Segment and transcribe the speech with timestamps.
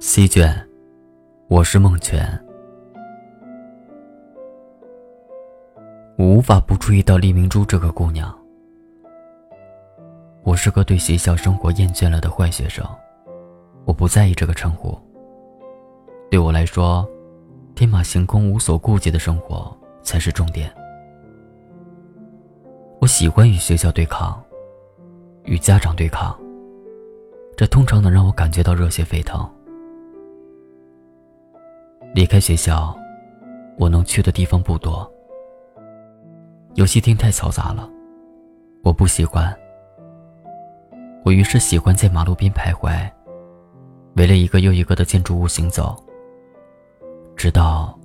[0.00, 0.54] C 卷，
[1.48, 2.28] 我是孟泉。
[6.16, 8.36] 我无法不注意到黎明珠这个姑娘。
[10.42, 12.84] 我是个对学校生活厌倦了的坏学生，
[13.84, 14.98] 我不在意这个称呼。
[16.30, 17.08] 对我来说，
[17.74, 20.72] 天马行空、无所顾忌的生活才是重点。
[23.00, 24.42] 我喜欢与学校对抗，
[25.44, 26.38] 与家长对抗，
[27.56, 29.48] 这通常能让我感觉到热血沸腾。
[32.14, 32.96] 离开学校，
[33.76, 35.12] 我能去的地方不多。
[36.74, 37.90] 游戏厅太嘈杂了，
[38.84, 39.52] 我不喜欢。
[41.24, 43.10] 我于是喜欢在马路边徘徊，
[44.14, 45.96] 围了一个又一个的建筑物行走，
[47.34, 47.98] 直到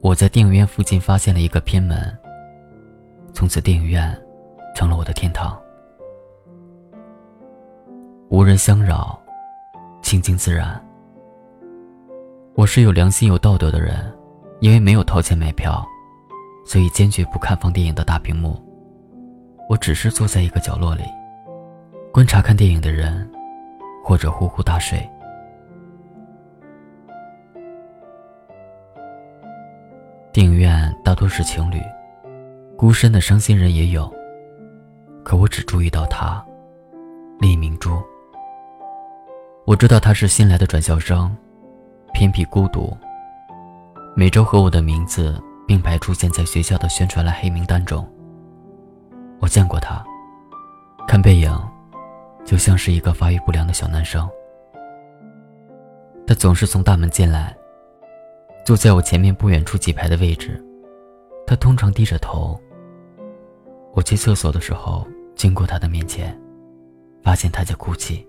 [0.00, 1.96] 我在电影院附近发现了一个偏门。
[3.32, 4.20] 从此，电影院
[4.74, 5.56] 成了我的天堂，
[8.28, 9.16] 无人相扰，
[10.02, 10.84] 清静自然。
[12.54, 14.12] 我是有良心、有道德的人，
[14.60, 15.84] 因为没有掏钱买票，
[16.66, 18.62] 所以坚决不看放电影的大屏幕。
[19.70, 21.02] 我只是坐在一个角落里，
[22.12, 23.28] 观察看电影的人，
[24.04, 25.08] 或者呼呼大睡。
[30.30, 31.80] 电影院大多是情侣，
[32.76, 34.12] 孤身的伤心人也有，
[35.24, 36.44] 可我只注意到他，
[37.40, 37.90] 厉明珠。
[39.64, 41.34] 我知道他是新来的转校生。
[42.12, 42.96] 偏僻孤独。
[44.14, 48.06] 每周和我的名字并排出现在学校的宣传栏黑名单中。
[49.40, 50.04] 我见过他，
[51.08, 51.50] 看背影，
[52.44, 54.28] 就像是一个发育不良的小男生。
[56.26, 57.56] 他总是从大门进来，
[58.64, 60.62] 坐在我前面不远处几排的位置。
[61.46, 62.58] 他通常低着头。
[63.94, 66.38] 我去厕所的时候经过他的面前，
[67.22, 68.26] 发现他在哭泣。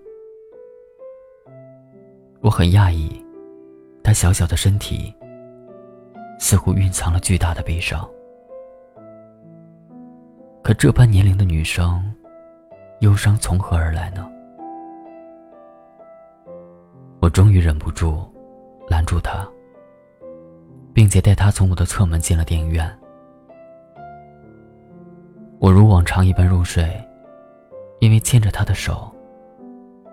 [2.40, 3.23] 我很讶异。
[4.04, 5.12] 她小小的身体，
[6.38, 8.06] 似乎蕴藏了巨大的悲伤。
[10.62, 12.14] 可这般年龄的女生，
[13.00, 14.30] 忧伤从何而来呢？
[17.20, 18.22] 我终于忍不住，
[18.88, 19.48] 拦住她，
[20.92, 22.86] 并且带她从我的侧门进了电影院。
[25.58, 27.02] 我如往常一般入睡，
[28.00, 29.10] 因为牵着她的手，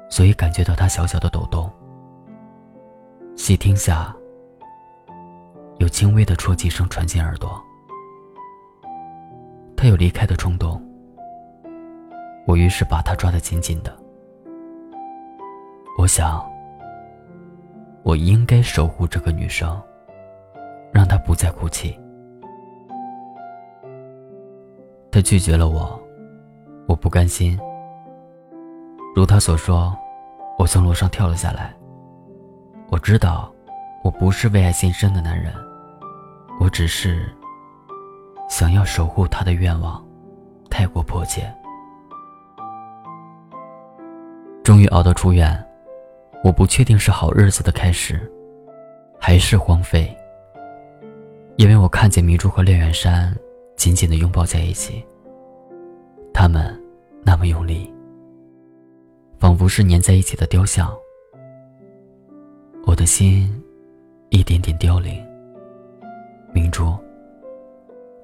[0.10, 1.70] 所以感觉到她小小的抖动。
[3.42, 4.16] 细听下，
[5.80, 7.60] 有轻微的啜泣声传进耳朵。
[9.76, 10.80] 他有离开的冲动，
[12.46, 13.92] 我于是把他抓得紧紧的。
[15.98, 16.48] 我想，
[18.04, 19.76] 我应该守护这个女生，
[20.94, 22.00] 让她不再哭泣。
[25.12, 26.00] 他拒绝了我，
[26.88, 27.60] 我不甘心。
[29.16, 29.98] 如他所说，
[30.60, 31.74] 我从楼上跳了下来。
[32.92, 33.50] 我知道，
[34.04, 35.54] 我不是为爱献身的男人，
[36.60, 37.34] 我只是
[38.50, 40.06] 想要守护他的愿望，
[40.70, 41.50] 太过迫切。
[44.62, 45.58] 终于熬到出院，
[46.44, 48.30] 我不确定是好日子的开始，
[49.18, 50.14] 还是荒废。
[51.56, 53.34] 因为我看见明珠和廖远山
[53.78, 55.02] 紧紧的拥抱在一起，
[56.34, 56.78] 他们
[57.24, 57.90] 那么用力，
[59.40, 60.94] 仿佛是粘在一起的雕像。
[62.86, 63.50] 我的心
[64.30, 65.26] 一点点凋零。
[66.54, 66.94] 明珠，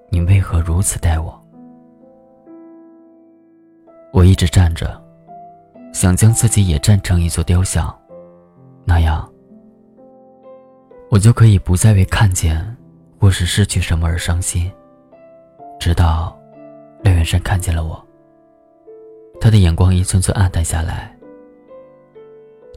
[0.09, 1.41] 你为何如此待我？
[4.12, 5.01] 我一直站着，
[5.94, 7.96] 想将自己也站成一座雕像，
[8.84, 9.29] 那样，
[11.09, 12.75] 我就可以不再为看见
[13.19, 14.69] 或是失去什么而伤心。
[15.79, 16.38] 直到
[17.03, 18.06] 廖远山看见了我，
[19.40, 21.16] 他的眼光一寸寸暗淡下来。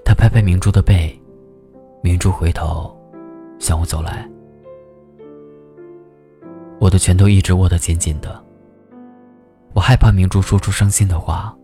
[0.04, 1.19] 他拍拍明珠的背。
[2.02, 2.96] 明珠回头，
[3.58, 4.28] 向我走来。
[6.80, 8.42] 我的拳头一直握得紧紧的。
[9.74, 11.54] 我害怕明珠说出伤心的话。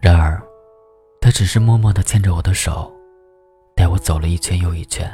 [0.00, 0.40] 然而，
[1.20, 2.92] 他只是默默地牵着我的手，
[3.74, 5.10] 带我走了一圈又一圈。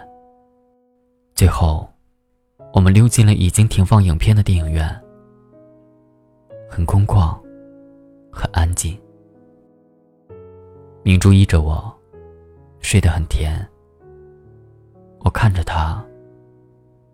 [1.35, 1.89] 最后，
[2.75, 4.87] 我们溜进了已经停放影片的电影院，
[6.69, 7.41] 很空旷，
[8.31, 9.01] 很安静。
[11.03, 11.93] 明珠依着我，
[12.81, 13.67] 睡得很甜。
[15.21, 16.05] 我看着她，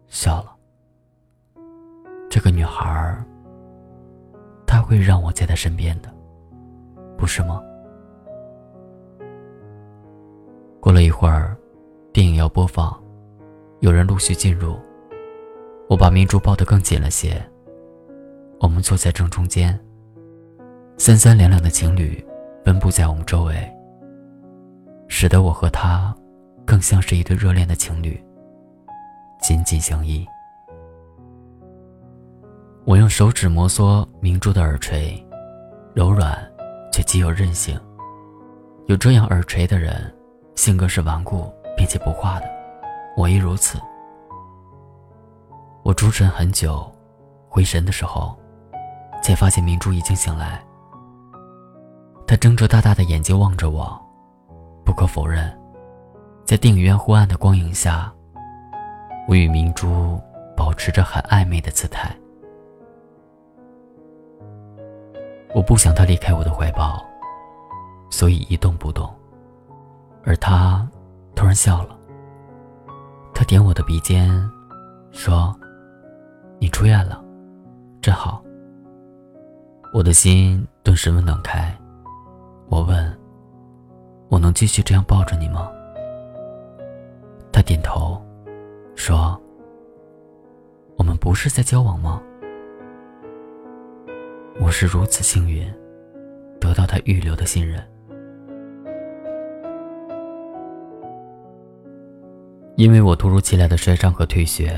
[0.08, 0.56] 笑了。
[2.28, 3.24] 这个女孩儿，
[4.66, 6.12] 她会让我在她身边的，
[7.16, 7.62] 不是吗？
[10.80, 11.56] 过了一会儿，
[12.12, 13.00] 电影要播放，
[13.80, 14.76] 有人陆续进入。
[15.88, 17.40] 我把明珠抱得更紧了些。
[18.58, 19.78] 我们坐在正中间，
[20.98, 22.24] 三三两两的情侣。
[22.64, 23.54] 分布在我们周围，
[25.08, 26.14] 使得我和他
[26.64, 28.22] 更像是一对热恋的情侣，
[29.40, 30.26] 紧紧相依。
[32.84, 35.24] 我用手指摩挲明珠的耳垂，
[35.94, 36.38] 柔软
[36.92, 37.80] 却极有韧性。
[38.86, 40.14] 有这样耳垂的人，
[40.54, 42.46] 性格是顽固并且不化的，
[43.16, 43.80] 我亦如此。
[45.82, 46.88] 我出神很久，
[47.48, 48.36] 回神的时候，
[49.22, 50.62] 才发现明珠已经醒来。
[52.26, 54.00] 他睁着大大的眼睛望着我，
[54.86, 55.52] 不可否认，
[56.44, 58.10] 在电影院昏暗的光影下，
[59.26, 60.18] 我与明珠
[60.56, 62.16] 保持着很暧昧的姿态。
[65.52, 67.04] 我不想他离开我的怀抱，
[68.10, 69.12] 所以一动不动。
[70.22, 70.88] 而他
[71.34, 71.98] 突然笑了。
[73.34, 74.30] 他点我的鼻尖，
[75.10, 75.54] 说
[76.58, 77.22] ：“你出院了，
[78.00, 78.42] 真好。”
[79.92, 81.76] 我的心顿时温暖开。
[82.68, 83.05] 我问
[84.56, 85.70] ：“继续这样抱着你吗？”
[87.52, 88.18] 他点头，
[88.94, 89.38] 说
[90.96, 92.22] ：“我们不是在交往吗？”
[94.58, 95.70] 我是如此幸运，
[96.58, 97.84] 得到他预留的信任。
[102.76, 104.74] 因为我突如其来的摔伤和退学，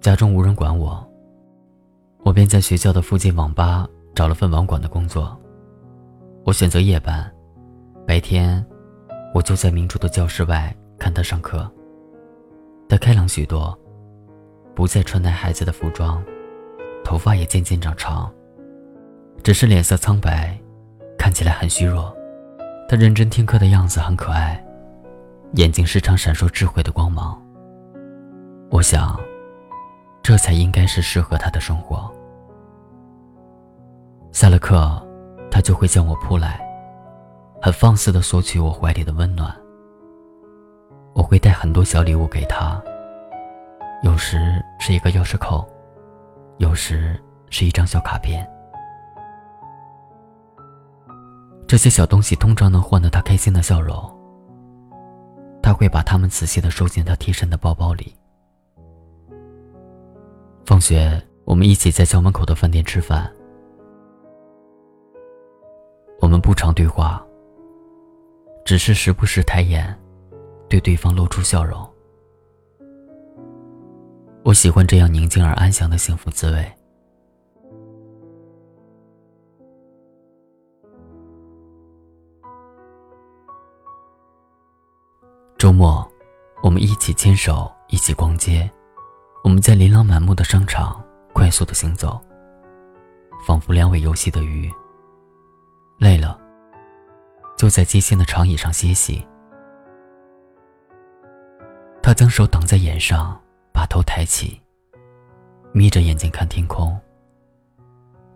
[0.00, 1.08] 家中无人管我，
[2.24, 5.40] 我便在学校的附近网吧找了份网管的工作。
[6.44, 7.32] 我选择夜班，
[8.04, 8.64] 白天
[9.32, 11.70] 我就在明珠的教室外看他上课。
[12.88, 13.78] 他开朗许多，
[14.74, 16.22] 不再穿戴孩子的服装，
[17.04, 18.32] 头发也渐渐长长。
[19.42, 20.58] 只是脸色苍白，
[21.16, 22.14] 看起来很虚弱。
[22.88, 24.62] 他认真听课的样子很可爱，
[25.54, 27.40] 眼睛时常闪烁智慧的光芒。
[28.70, 29.18] 我想，
[30.22, 32.12] 这才应该是适合他的生活。
[34.32, 35.00] 下了课，
[35.50, 36.60] 他就会向我扑来，
[37.62, 39.54] 很放肆地索取我怀里的温暖。
[41.14, 42.82] 我会带很多小礼物给他，
[44.02, 45.68] 有时是一个钥匙扣，
[46.56, 47.20] 有时
[47.50, 48.48] 是一张小卡片。
[51.66, 53.94] 这些小东西通常能换得他开心的笑容。
[55.62, 58.16] 他会把它们仔细的收进他贴身的包包里。
[60.64, 63.30] 放学，我们一起在校门口的饭店吃饭。
[66.20, 67.22] 我们不常对话，
[68.70, 69.98] 只是时不时抬眼，
[70.68, 71.84] 对对方露出笑容。
[74.44, 76.72] 我喜欢这样宁静而安详的幸福滋味。
[85.58, 86.08] 周末，
[86.62, 88.70] 我们一起牵手，一起逛街。
[89.42, 92.20] 我们在琳琅满目的商场快速的行走，
[93.44, 94.70] 仿佛两尾游戏的鱼。
[95.98, 96.38] 累了，
[97.60, 99.22] 就在街心的长椅上歇息。
[102.02, 103.38] 他将手挡在眼上，
[103.70, 104.58] 把头抬起，
[105.70, 106.98] 眯着眼睛看天空。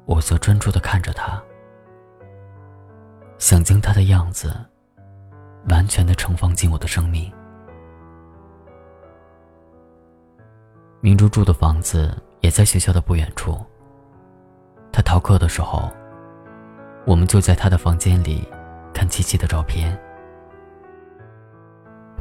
[0.04, 1.42] 我则专注的看着他，
[3.38, 4.54] 想将他的样子。
[5.70, 7.32] 完全的盛放进我的生命。
[11.00, 13.58] 明珠住的房子也在学校的不远处。
[14.92, 15.90] 他逃课的时候，
[17.06, 18.46] 我们就在他的房间里
[18.94, 19.94] 看七七的照片。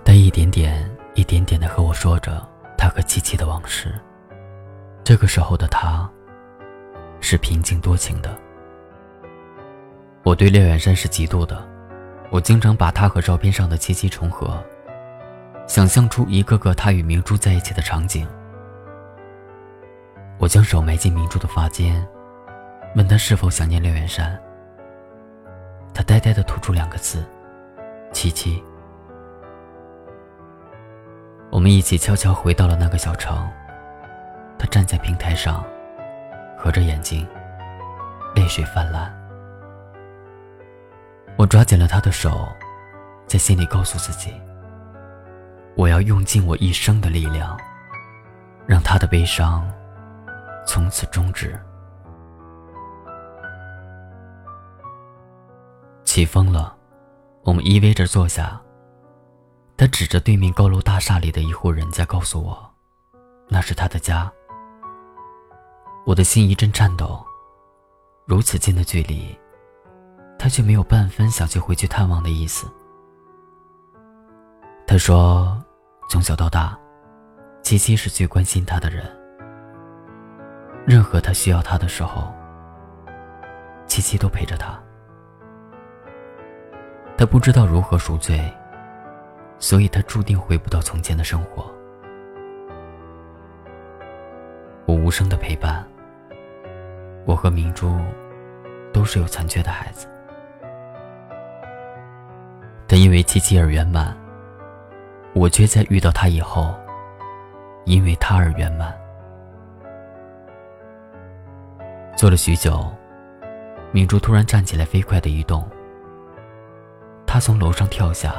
[0.04, 2.46] 他一点点、一点点的和我说着
[2.78, 3.94] 他和七七的往事。
[5.04, 6.10] 这个时候的他，
[7.22, 8.38] 是平静多情的。
[10.24, 11.66] 我对廖远山是嫉妒的。
[12.30, 14.62] 我经常把他和照片上的七七重合，
[15.68, 18.28] 想象出一个个他与明珠在一起的场景。
[20.40, 22.04] 我将手埋进明珠的发间，
[22.96, 24.42] 问他是否想念廖远山。
[25.94, 27.24] 他呆呆地吐出两个字
[28.12, 28.64] ：“七七。”
[31.52, 33.48] 我们一起悄悄回到了那个小城。
[34.58, 35.64] 他站在平台上，
[36.58, 37.28] 合着眼睛，
[38.34, 39.14] 泪水泛滥。
[41.36, 42.48] 我抓紧了他的手，
[43.28, 44.34] 在心里告诉自己：
[45.76, 47.60] 我要用尽我一生的力量，
[48.66, 49.70] 让他的悲伤
[50.66, 51.60] 从此终止。
[56.14, 56.78] 起风了，
[57.42, 58.62] 我们依偎着坐下。
[59.76, 62.72] 他指着对面高楼大厦里的一户人家，告诉我，
[63.48, 64.32] 那是他的家。
[66.06, 67.26] 我的心一阵颤抖，
[68.28, 69.36] 如此近的距离。
[70.38, 72.68] 他却没有半分想去回去探望的意思。
[74.86, 75.60] 他说
[76.12, 76.78] ：“从小到大，
[77.64, 79.04] 七七是最关心他的人。
[80.86, 82.32] 任何他需要他的时候，
[83.88, 84.80] 七七都陪着他。
[87.24, 88.38] 他不知道如何赎罪，
[89.58, 91.74] 所以他注定回不到从前的生活。
[94.86, 95.88] 我无声的陪伴。
[97.26, 97.98] 我和明珠
[98.92, 100.06] 都是有残缺的孩子。
[102.90, 104.14] 他因为七七而圆满，
[105.34, 106.76] 我却在遇到他以后，
[107.86, 108.94] 因为他而圆满。
[112.18, 112.86] 坐了许久，
[113.94, 115.66] 明珠突然站起来，飞快的移动。
[117.34, 118.36] 他从楼上跳下，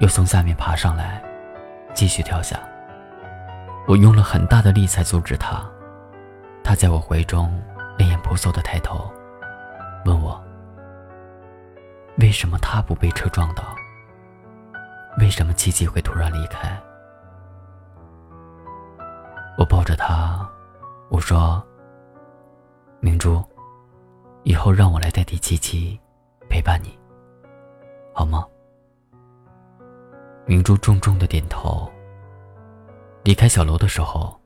[0.00, 1.22] 又从下面爬上来，
[1.94, 2.58] 继续跳下。
[3.86, 5.64] 我用了很大的力才阻止他。
[6.64, 7.62] 他在我怀中，
[7.96, 9.08] 泪眼婆娑的抬头，
[10.04, 10.42] 问我
[12.18, 13.62] ：“为什么他不被车撞到？
[15.18, 16.76] 为什么七七会突然离开？”
[19.56, 20.44] 我抱着他，
[21.10, 21.62] 我说
[22.98, 23.40] ：“明珠，
[24.42, 25.96] 以后让我来代替七七，
[26.48, 26.98] 陪伴你，
[28.12, 28.46] 好吗？”
[30.46, 31.90] 明珠重重的点头。
[33.24, 34.38] 离开小楼的时候。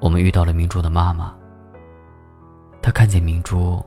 [0.00, 1.32] 我们遇到了明珠的妈妈。
[2.82, 3.80] 她看见明珠，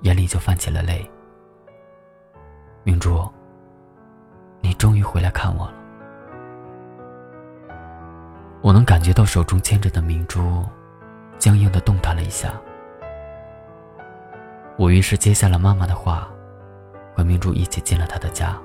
[0.00, 1.08] 眼里就泛起了泪。
[2.84, 3.28] 明珠，
[4.62, 5.74] 你终于回来看我了。
[8.62, 10.64] 我能感觉到手中牵着的明珠，
[11.36, 12.58] 僵硬的动弹了一下。
[14.78, 16.30] 我于是接下了妈妈的话，
[17.14, 18.56] 和明珠一起进了他的家。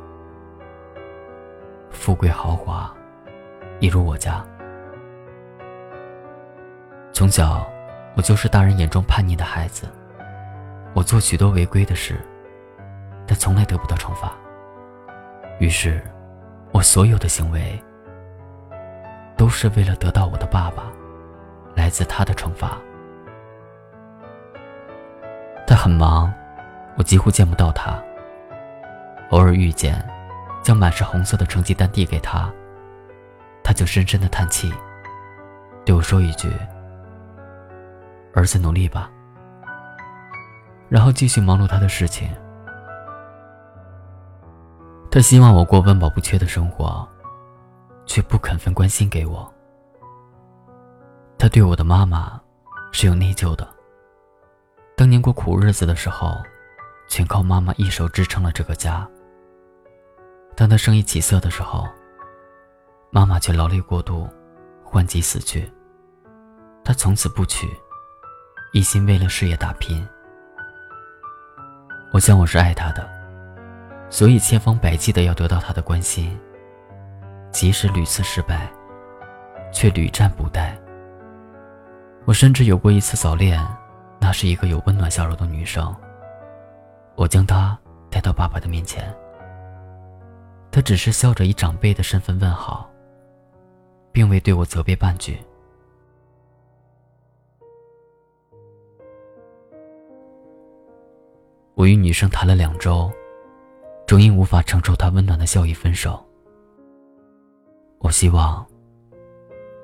[1.91, 2.93] 富贵豪华，
[3.79, 4.45] 一如我家。
[7.11, 7.65] 从小，
[8.15, 9.87] 我就是大人眼中叛逆的孩子。
[10.93, 12.19] 我做许多违规的事，
[13.25, 14.31] 但从来得不到惩罚。
[15.59, 16.01] 于是，
[16.71, 17.81] 我所有的行为
[19.37, 20.83] 都是为了得到我的爸爸，
[21.75, 22.77] 来自他的惩罚。
[25.65, 26.31] 他很忙，
[26.97, 28.01] 我几乎见不到他。
[29.35, 30.01] 偶尔遇见，
[30.63, 32.49] 将满是红色的成绩单递给他，
[33.61, 34.73] 他就深深的叹气，
[35.83, 36.49] 对我说一句。
[38.33, 39.11] 儿子，努力吧。
[40.87, 42.29] 然后继续忙碌他的事情。
[45.11, 47.05] 他希望我过温饱不缺的生活，
[48.05, 49.53] 却不肯分关心给我。
[51.37, 52.39] 他对我的妈妈
[52.93, 53.67] 是有内疚的。
[54.95, 56.37] 当年过苦日子的时候，
[57.09, 59.05] 全靠妈妈一手支撑了这个家。
[60.55, 61.87] 当他生意起色的时候，
[63.11, 64.27] 妈妈却劳累过度，
[64.83, 65.69] 患疾死去。
[66.83, 67.67] 他从此不娶。
[68.73, 70.05] 一心为了事业打拼，
[72.11, 73.09] 我想我是爱他的，
[74.09, 76.37] 所以千方百计的要得到他的关心。
[77.51, 78.69] 即使屡次失败，
[79.71, 80.73] 却屡战不殆。
[82.25, 83.65] 我甚至有过一次早恋，
[84.19, 85.95] 那是一个有温暖笑容的女生。
[87.15, 89.15] 我将她带到爸爸的面前，
[90.75, 92.91] 他只是笑着以长辈的身份问好，
[94.11, 95.39] 并未对我责备半句。
[101.75, 103.09] 我与女生谈了两周，
[104.05, 106.21] 终因无法承受她温暖的笑意分手。
[107.99, 108.67] 我希望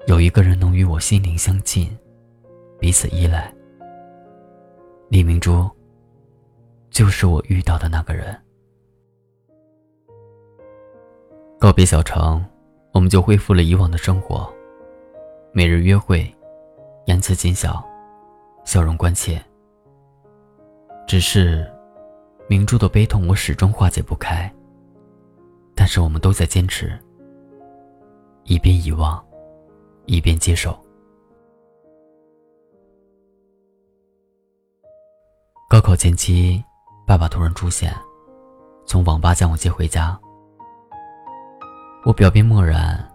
[0.07, 1.89] 有一个人能与我心灵相近，
[2.81, 3.49] 彼此依赖。
[5.07, 5.69] 李明珠
[6.89, 8.37] 就是我遇到的那个人。
[11.61, 12.43] 告别小城，
[12.91, 14.51] 我们就恢复了以往的生活，
[15.51, 16.27] 每日约会，
[17.05, 17.87] 言辞谨小，
[18.65, 19.39] 笑容关切。
[21.07, 21.71] 只是。
[22.49, 24.51] 明珠的悲痛，我始终化解不开。
[25.75, 26.99] 但是我们都在坚持，
[28.43, 29.23] 一边遗忘，
[30.05, 30.77] 一边接受。
[35.69, 36.61] 高考前期，
[37.07, 37.95] 爸爸突然出现，
[38.85, 40.19] 从网吧将我接回家。
[42.03, 43.07] 我表面漠然，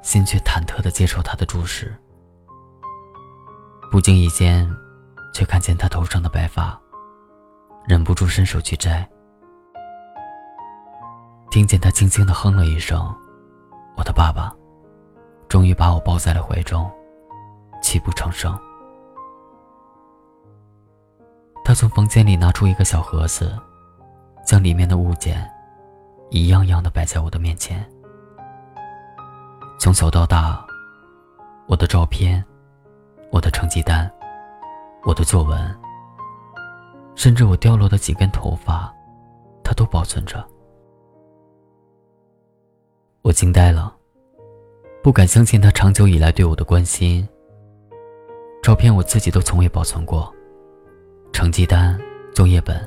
[0.00, 1.92] 心却忐忑的接受他的注视。
[3.90, 4.70] 不经意间，
[5.34, 6.78] 却看见他头上的白发。
[7.88, 9.08] 忍不住伸手去摘，
[11.50, 13.14] 听见他轻轻的哼了一声，
[13.96, 14.54] 我的爸爸
[15.48, 16.90] 终于把我抱在了怀中，
[17.80, 18.56] 泣不成声。
[21.64, 23.56] 他从房间里拿出一个小盒子，
[24.44, 25.48] 将里面的物件
[26.30, 27.88] 一样样的摆在我的面前。
[29.78, 30.66] 从小到大，
[31.66, 32.44] 我的照片，
[33.30, 34.10] 我的成绩单，
[35.04, 35.76] 我的作文。
[37.14, 38.92] 甚至我掉落的几根头发，
[39.62, 40.44] 他都保存着。
[43.22, 43.94] 我惊呆了，
[45.02, 47.26] 不敢相信他长久以来对我的关心。
[48.62, 50.32] 照片我自己都从未保存过，
[51.32, 51.98] 成绩单、
[52.34, 52.86] 作业本，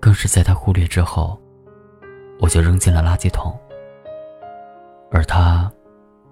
[0.00, 1.40] 更是在他忽略之后，
[2.40, 3.56] 我就扔进了垃圾桶。
[5.10, 5.72] 而他，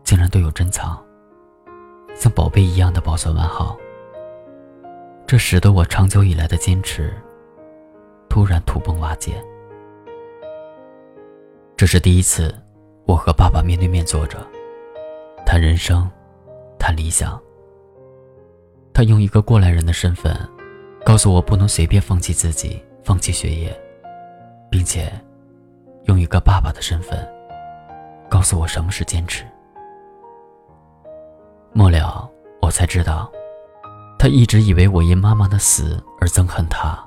[0.07, 0.97] 竟然都有珍藏，
[2.15, 3.77] 像宝贝一样的保存完好。
[5.27, 7.13] 这使得我长久以来的坚持，
[8.29, 9.45] 突然土崩瓦解。
[11.77, 12.55] 这是第一次，
[13.05, 14.39] 我和爸爸面对面坐着，
[15.45, 16.09] 谈人生，
[16.79, 17.37] 谈理想。
[18.95, 20.33] 他用一个过来人的身份，
[21.05, 23.77] 告诉我不能随便放弃自己，放弃学业，
[24.71, 25.13] 并且，
[26.05, 27.29] 用一个爸爸的身份。
[28.31, 29.45] 告诉我什么是坚持。
[31.77, 32.27] 末了，
[32.63, 33.31] 我才知道，
[34.19, 36.99] 他一直以为我因妈妈的死而憎恨他，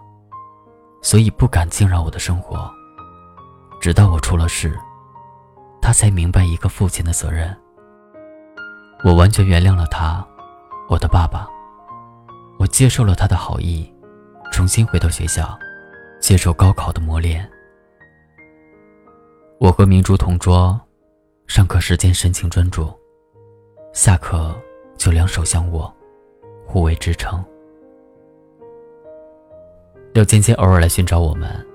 [1.02, 2.72] 所以不敢惊扰我的生活。
[3.82, 4.78] 直到我出了事，
[5.82, 7.58] 他才明白一个父亲的责任。
[9.04, 10.24] 我完全原谅了他，
[10.88, 11.50] 我的爸爸。
[12.60, 13.92] 我接受了他的好意，
[14.52, 15.58] 重新回到学校，
[16.22, 17.50] 接受高考的磨练。
[19.60, 20.80] 我和明珠同桌。
[21.48, 22.94] 上课时间神情专注，
[23.92, 24.56] 下课
[24.98, 25.94] 就两手相握，
[26.66, 27.44] 互为支撑。
[30.14, 31.66] 廖芊芊偶尔来寻找我们，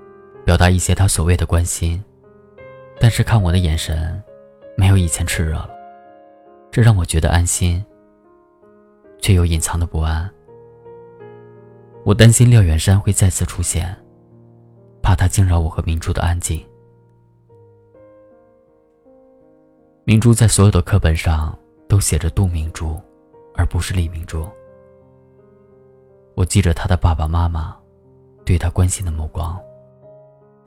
[0.44, 2.02] 表达一些她所谓的关心，
[3.00, 4.23] 但是看我的眼神，
[4.76, 5.71] 没有以前炽热了，
[6.71, 7.85] 这让我觉得安心，
[9.21, 10.30] 却又隐藏的不安。
[12.04, 13.94] 我担心廖远山会再次出现，
[15.02, 16.64] 怕他惊扰我和明珠的安静。
[20.04, 21.59] 明珠在所有的课本上
[21.95, 23.01] 都写着杜明珠，
[23.55, 24.49] 而不是李明珠。
[26.35, 27.79] 我记着他的爸爸妈妈
[28.45, 29.57] 对他关心的目光，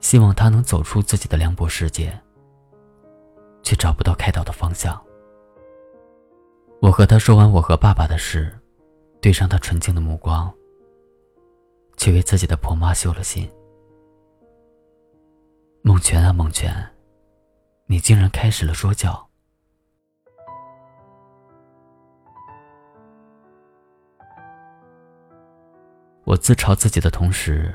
[0.00, 2.18] 希望他能走出自己的凉薄世界，
[3.62, 4.98] 却找不到开导的方向。
[6.80, 8.50] 我和他说完我和爸爸的事，
[9.20, 10.50] 对上他纯净的目光，
[11.98, 13.46] 却为自己的婆妈修了心。
[15.82, 16.74] 孟泉啊，孟泉，
[17.84, 19.27] 你竟然开始了说教！
[26.38, 27.74] 自嘲自己的同时，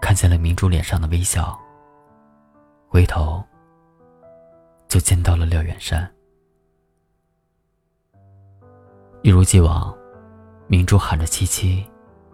[0.00, 1.58] 看见了明珠脸上的微笑。
[2.88, 3.42] 回头，
[4.86, 6.08] 就见到了廖远山。
[9.22, 9.96] 一如既往，
[10.68, 11.84] 明珠喊着“七七”，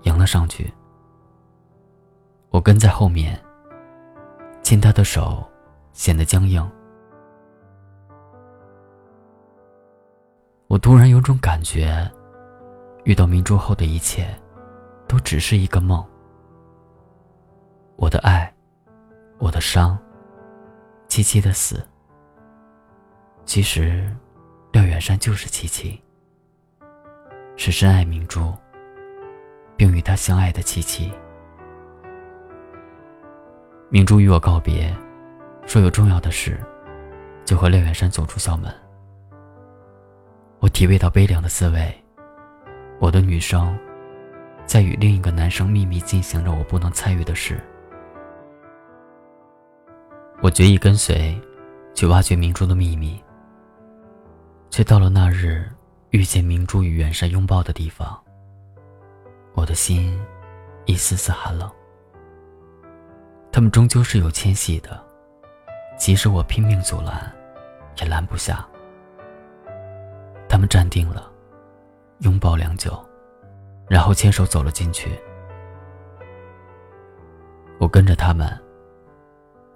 [0.02, 0.70] 迎了上去。
[2.50, 3.40] 我跟在后面，
[4.62, 5.48] 牵她的手，
[5.92, 6.68] 显得僵硬。
[10.66, 12.10] 我突然有种感觉，
[13.04, 14.28] 遇到明珠后的一切。
[15.10, 16.06] 都只是一个梦。
[17.96, 18.54] 我的爱，
[19.40, 19.98] 我的伤，
[21.08, 21.84] 七七的死。
[23.44, 24.08] 其实，
[24.70, 26.00] 廖远山就是七七，
[27.56, 28.54] 是深爱明珠，
[29.76, 31.12] 并与他相爱的七七。
[33.88, 34.96] 明珠与我告别，
[35.66, 36.56] 说有重要的事，
[37.44, 38.72] 就和廖远山走出校门。
[40.60, 41.92] 我体味到悲凉的滋味，
[43.00, 43.76] 我的女生。
[44.70, 47.60] 在与另一个男生秘密进行着我不能参与的事，
[50.40, 51.36] 我决意跟随，
[51.92, 53.20] 去挖掘明珠的秘密。
[54.70, 55.68] 却到了那日
[56.10, 58.16] 遇见明珠与远山拥抱的地方，
[59.54, 60.16] 我的心
[60.84, 61.68] 一丝丝寒冷。
[63.50, 65.04] 他们终究是有迁徙的，
[65.98, 67.28] 即使我拼命阻拦，
[68.00, 68.64] 也拦不下。
[70.48, 71.28] 他们站定了，
[72.20, 73.04] 拥抱良久。
[73.90, 75.10] 然后牵手走了进去，
[77.80, 78.48] 我跟着他们，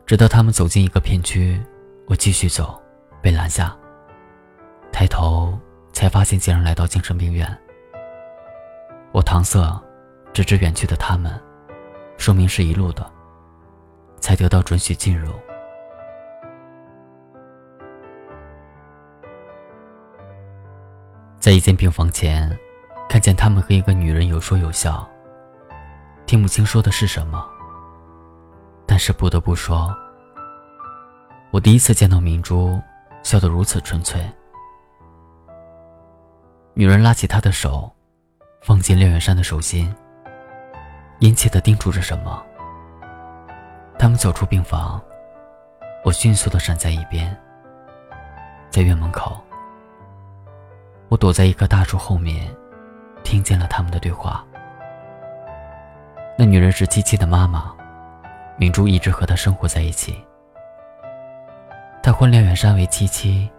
[0.06, 1.60] 直到他们走进一个片区，
[2.06, 2.80] 我继续走，
[3.20, 3.76] 被拦下。
[4.92, 5.58] 抬头
[5.92, 7.44] 才发现竟然来到精神病院。
[9.10, 9.82] 我搪塞，
[10.32, 11.32] 指指远去的他们，
[12.16, 13.04] 说明是一路的，
[14.20, 15.32] 才得到准许进入。
[21.40, 22.56] 在一间病房前。
[23.14, 25.08] 看见他们和一个女人有说有笑，
[26.26, 27.48] 听不清说的是什么。
[28.88, 29.94] 但是不得不说，
[31.52, 32.76] 我第一次见到明珠
[33.22, 34.20] 笑得如此纯粹。
[36.74, 37.88] 女人拉起他的手，
[38.60, 39.94] 放进廖远山的手心，
[41.20, 42.44] 殷切地叮嘱着什么。
[43.96, 45.00] 他们走出病房，
[46.04, 47.32] 我迅速地闪在一边。
[48.70, 49.40] 在院门口，
[51.08, 52.52] 我躲在一棵大树后面。
[53.24, 54.44] 听见了他们的对话。
[56.38, 57.74] 那女人是七七的妈妈，
[58.56, 60.24] 明珠一直和她生活在一起。
[62.02, 63.50] 她婚恋远山为七七，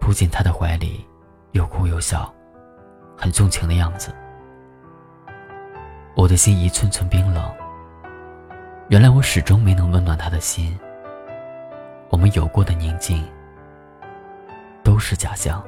[0.00, 1.06] 扑进他的怀里，
[1.52, 2.32] 又哭又笑，
[3.16, 4.12] 很纵情的样子。
[6.14, 7.48] 我的心一寸寸冰冷。
[8.88, 10.76] 原来我始终没能温暖他的心。
[12.08, 13.24] 我们有过的宁静，
[14.82, 15.62] 都是假象。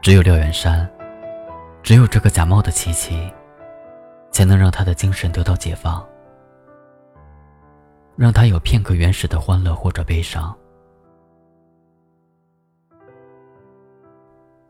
[0.00, 0.88] 只有廖元山，
[1.82, 3.30] 只有这个假冒的琪琪，
[4.30, 6.06] 才能让他的精神得到解放，
[8.16, 10.56] 让他有片刻原始的欢乐或者悲伤。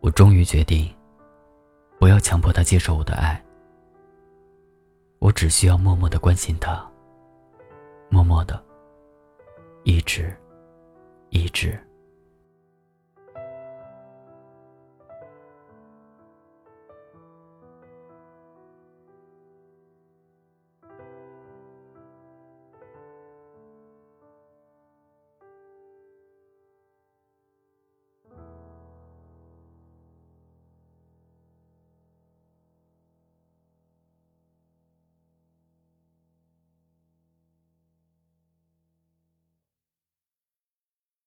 [0.00, 0.92] 我终于决定，
[2.00, 3.40] 不要强迫他接受我的爱。
[5.18, 6.84] 我只需要默默的关心他，
[8.08, 8.60] 默默的，
[9.84, 10.34] 一直，
[11.30, 11.78] 一直。